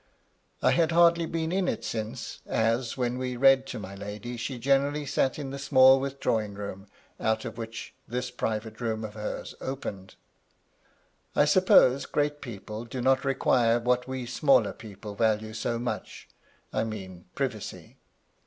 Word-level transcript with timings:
I 0.63 0.71
had 0.71 0.91
hardly 0.93 1.27
been 1.27 1.51
in 1.51 1.67
it 1.67 1.85
since; 1.85 2.41
as, 2.47 2.97
when 2.97 3.19
we 3.19 3.37
read 3.37 3.67
to 3.67 3.77
my 3.77 3.93
lady, 3.93 4.35
she 4.35 4.57
generally 4.57 5.05
sat 5.05 5.37
in 5.37 5.51
the 5.51 5.59
small 5.59 5.99
withdrawing 5.99 6.55
room 6.55 6.87
out 7.19 7.45
of 7.45 7.59
which 7.59 7.93
this 8.07 8.31
private 8.31 8.81
room 8.81 9.03
of 9.05 9.13
hers 9.13 9.53
opened 9.61 10.15
I 11.35 11.45
suppose 11.45 12.07
great 12.07 12.41
people 12.41 12.83
do 12.83 12.99
not 12.99 13.23
require 13.23 13.79
what 13.79 14.07
we 14.07 14.25
smaller 14.25 14.73
people 14.73 15.13
value 15.13 15.53
so 15.53 15.77
much,— 15.77 16.27
I 16.73 16.83
mean 16.83 17.25
privacy. 17.35 17.97